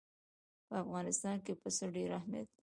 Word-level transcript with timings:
په 0.67 0.73
افغانستان 0.83 1.37
کې 1.45 1.53
پسه 1.61 1.85
ډېر 1.95 2.09
اهمیت 2.19 2.47
لري. 2.49 2.55